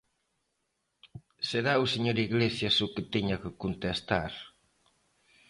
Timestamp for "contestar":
3.63-4.33